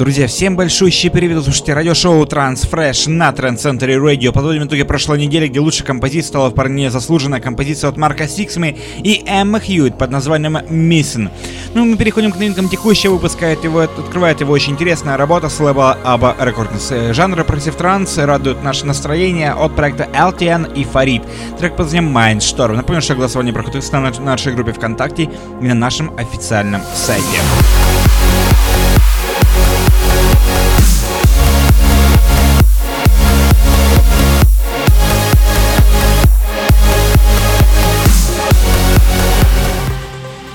[0.00, 4.32] Друзья, всем большущий привет, вы слушаете радиошоу Transfresh на Center Radio.
[4.32, 9.22] Подводим итоги прошлой недели, где лучшей композицией стала вполне заслуженная композиция от Марка Сиксма и
[9.26, 11.28] Эмма Хьюит под названием Missing.
[11.74, 13.50] Ну, мы переходим к новинкам текущего выпуска.
[13.50, 17.12] Его, открывает его очень интересная работа с лейбла Abora Records.
[17.12, 21.28] Жанр progressive trance радует наше настроение от проекта LTN и Farid.
[21.58, 22.76] Трек под названием Mindstorm.
[22.76, 25.24] Напомню, что голосование проходит на нашей группе ВКонтакте
[25.60, 27.38] и на нашем официальном сайте.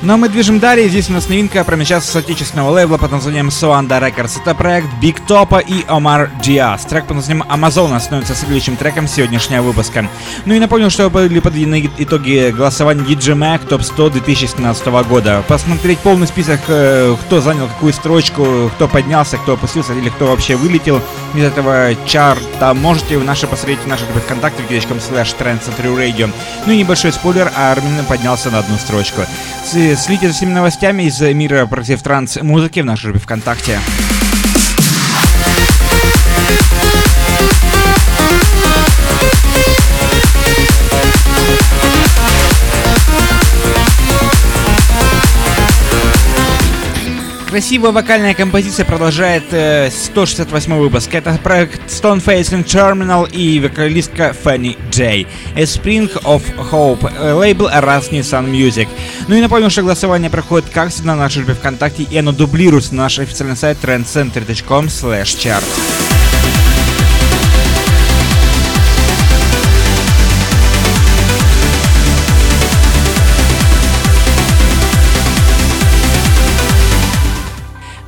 [0.05, 0.87] Ну, а мы движем далее.
[0.87, 4.39] Здесь у нас новинка промечается с отечественного лейбла под названием Suanda Records.
[4.39, 6.87] Это проект Big Topa и Omar Diaz.
[6.87, 10.07] Трек под названием Amazon становится следующим треком сегодняшнего выпуска.
[10.45, 15.43] Ну и напомню, что были подведены итоги голосования DJ Mag Top 100 2017 года.
[15.47, 20.55] Посмотреть полный список, э, кто занял какую строчку, кто поднялся, кто опустился или кто вообще
[20.55, 21.01] вылетел
[21.33, 25.35] из этого чарта, можете наши посмотреть в ВКонтакте, www.com slash
[25.97, 26.31] radio.
[26.67, 29.21] Ну и небольшой спойлер, Армин поднялся на одну строчку.
[29.97, 33.79] Следите за всеми новостями из мира против транс-музыки в нашей группе ВКонтакте.
[47.55, 51.15] Красивая вокальная композиция продолжает э, 168 выпуск.
[51.15, 55.25] Это проект Stoneface and Terminal и вокалистка Fanny J.
[55.55, 57.09] A Spring of Hope.
[57.17, 58.89] Э, лейбл Erasmus Sun Music.
[59.29, 62.93] Ну и напомню, что голосование проходит как всегда на нашей группе ВКонтакте, и оно дублируется
[62.93, 65.63] на наш официальный сайт trendcenter.com slash chart.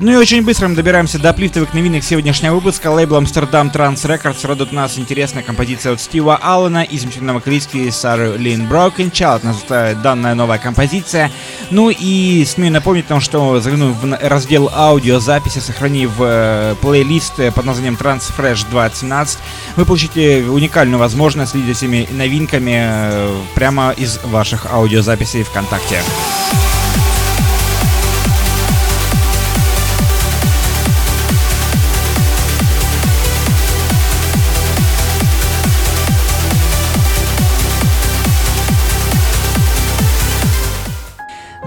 [0.00, 2.88] Ну и очень быстро мы добираемся до плифтовых новинок сегодняшнего выпуска.
[2.88, 8.36] Лейбл Amsterdam Trans Records радует нас интересная композиция от Стива Аллена и замечательной вокалистки Сары
[8.36, 9.42] Лин Брокенчайлд.
[9.42, 11.32] Называется данная новая композиция.
[11.70, 17.98] Ну и смею напомнить том, что заглянув в раздел аудиозаписи, сохранив э, плейлист под названием
[18.00, 19.38] Transfresh 2017,
[19.74, 25.98] вы получите уникальную возможность следить за всеми новинками э, прямо из ваших аудиозаписей ВКонтакте.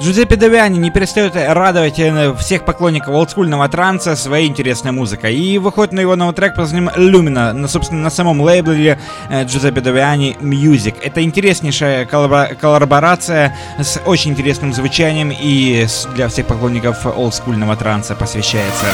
[0.02, 5.36] Джузеппе Давиани не перестает радовать э, всех поклонников олдскульного транса своей интересной музыкой.
[5.36, 9.44] И выходит на его новый трек под названием Lumina, на, собственно, на самом лейбле э,
[9.44, 10.96] Джузеппе Давиани Music.
[11.04, 15.86] Это интереснейшая коллаборация с очень интересным звучанием и
[16.16, 18.86] для всех поклонников олдскульного транса посвящается.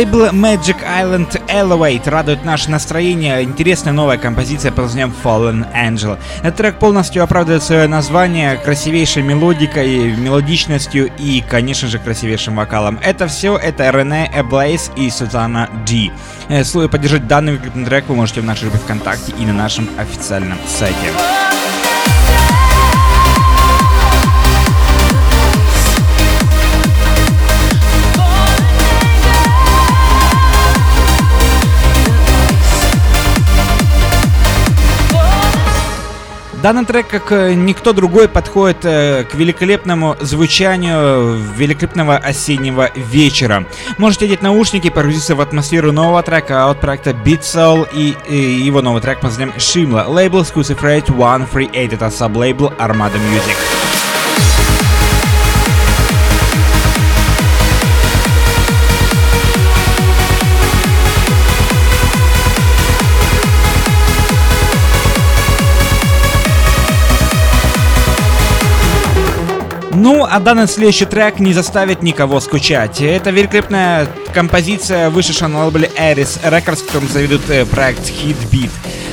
[0.00, 3.42] Лейбл Magic Island Elevate радует наше настроение.
[3.42, 6.18] Интересная новая композиция под названием Fallen Angel.
[6.38, 12.98] Этот трек полностью оправдывает свое название красивейшей мелодикой, мелодичностью и, конечно же, красивейшим вокалом.
[13.02, 16.10] Это все, это Рене Эблейс и Сузанна Ди.
[16.48, 21.49] Э, поддержать данный трек вы можете в нашей группе ВКонтакте и на нашем официальном сайте.
[36.62, 43.64] Данный трек, как э, никто другой, подходит э, к великолепному звучанию великолепного осеннего вечера.
[43.96, 48.82] Можете одеть наушники, погрузиться в атмосферу нового трека от проекта Beat Soul и, и его
[48.82, 50.06] новый трек под названием Shimla.
[50.06, 53.79] Лейбл Exclusive Rate 138, это саблейбл Armada Music.
[70.02, 73.02] Ну, а данный следующий трек не заставит никого скучать.
[73.02, 78.70] Это великолепная композиция, вышедшая на лейбле Aris Records, которым заведут э, проект Hit Beat.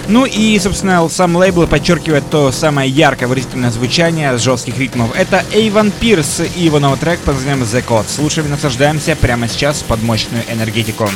[0.08, 5.14] Ну и, собственно, сам лейбл подчеркивает то самое яркое выразительное звучание жестких ритмов.
[5.14, 8.06] Это Эйван Пирс и его новый трек под названием The Code.
[8.08, 11.10] Слушаем и наслаждаемся прямо сейчас под мощную энергетику.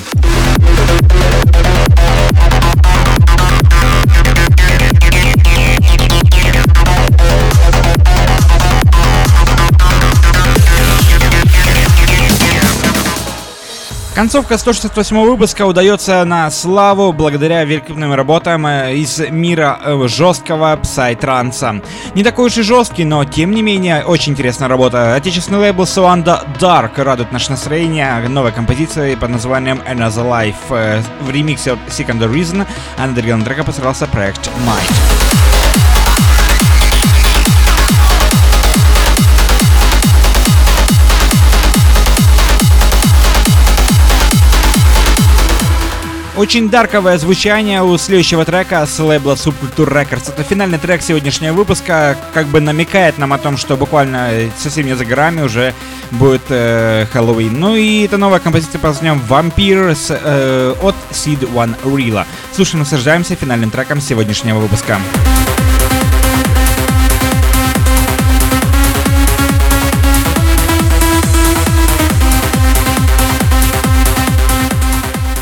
[14.22, 21.82] Концовка 168 выпуска удается на славу благодаря великолепным работам э, из мира э, жесткого псай-транса.
[22.14, 25.16] Не такой уж и жесткий, но тем не менее очень интересная работа.
[25.16, 30.54] Отечественный лейбл Suanda Dark радует наше настроение новой композицией под названием Another Life.
[30.70, 32.68] Э, в ремиксе Second Reason,
[33.00, 35.61] а оригинальным треком постарался проект Might.
[46.42, 50.34] Очень дарковое звучание у следующего трека с лейбла Subculture Records.
[50.34, 54.96] Это финальный трек сегодняшнего выпуска, как бы намекает нам о том, что буквально совсем не
[54.96, 55.76] за горами уже
[56.10, 57.60] будет э, Хэллоуин.
[57.60, 62.26] Ну и это новая композиция под названием Vampire э, от Seed One Real.
[62.56, 65.00] Слушаем, наслаждаемся финальным треком сегодняшнего выпуска.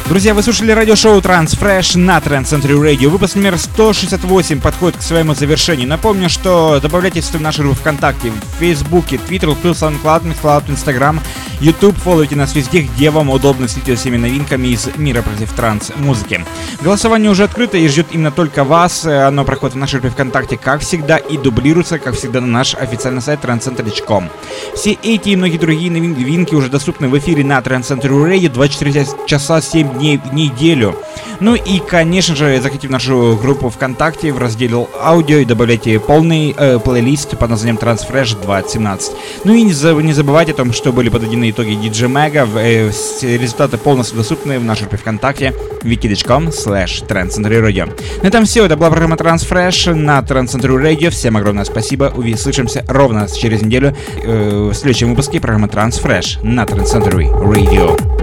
[0.10, 3.10] Друзья, вы слушали радиошоу Transfresh на Trend Radio.
[3.10, 5.88] Выпуск номер 168 подходит к своему завершению.
[5.88, 11.20] Напомню, что добавляйтесь в нашу группу ВКонтакте, в Фейсбуке, Твиттер, SoundCloud, Mixcloud, Instagram,
[11.60, 11.96] YouTube.
[11.98, 16.44] Фолловите нас везде, где вам удобно следить всеми новинками из мира против транс-музыки.
[16.82, 19.06] Голосование уже открыто и ждет именно только вас.
[19.06, 23.22] Оно проходит в нашей группе ВКонтакте, как всегда, и дублируется, как всегда, на наш официальный
[23.22, 24.30] сайт transcenter.com.
[24.74, 29.62] Все эти и многие другие новинки уже доступны в эфире на Trend Radio 24 часа
[29.62, 30.96] 7 дней в неделю.
[31.40, 36.54] Ну и, конечно же, заходите в нашу группу ВКонтакте в разделе аудио и добавляйте полный
[36.58, 39.12] э, плейлист под названием Transfresh 2017.
[39.46, 42.48] Ну и не, за, не забывайте о том, что были подведены итоги DJ Mega.
[42.58, 42.92] Э,
[43.38, 45.54] результаты полностью доступны в нашей группе ВКонтакте
[45.84, 47.90] wiki.com slash Radio.
[48.22, 48.66] На этом все.
[48.66, 51.10] Это была программа Transfresh на Transcentury Radio.
[51.10, 52.14] Всем огромное спасибо.
[52.16, 58.20] Услышимся ровно через неделю э, в следующем выпуске программы Transfresh на Transcentury Radio.